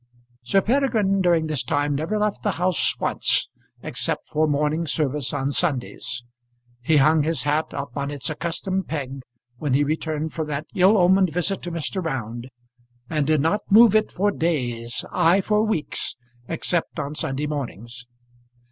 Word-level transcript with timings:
Sir 0.41 0.61
Peregrine 0.61 1.21
during 1.21 1.45
this 1.45 1.61
time 1.63 1.93
never 1.93 2.17
left 2.17 2.41
the 2.41 2.53
house 2.53 2.95
once, 2.99 3.49
except 3.83 4.25
for 4.25 4.47
morning 4.47 4.87
service 4.87 5.31
on 5.31 5.51
Sundays. 5.51 6.23
He 6.81 6.97
hung 6.97 7.21
his 7.21 7.43
hat 7.43 7.71
up 7.75 7.95
on 7.95 8.09
its 8.09 8.27
accustomed 8.27 8.87
peg 8.87 9.21
when 9.57 9.75
he 9.75 9.83
returned 9.83 10.33
from 10.33 10.47
that 10.47 10.65
ill 10.73 10.97
omened 10.97 11.31
visit 11.31 11.61
to 11.61 11.71
Mr. 11.71 12.03
Round, 12.03 12.49
and 13.11 13.27
did 13.27 13.41
not 13.41 13.61
move 13.71 13.95
it 13.95 14.11
for 14.11 14.31
days, 14.31 15.05
ay, 15.11 15.39
for 15.39 15.61
weeks, 15.63 16.15
except 16.47 16.97
on 16.97 17.13
Sunday 17.13 17.45
mornings. 17.45 18.07